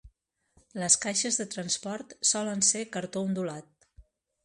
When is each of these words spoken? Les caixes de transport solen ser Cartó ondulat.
Les 0.83 0.95
caixes 1.03 1.37
de 1.43 1.47
transport 1.57 2.17
solen 2.33 2.67
ser 2.73 2.85
Cartó 2.97 3.27
ondulat. 3.31 3.91